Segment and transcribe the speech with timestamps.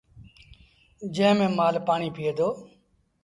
[1.13, 2.49] جݩهݩ ميݩ مآل پآڻيٚ پيٚئيٚ دو۔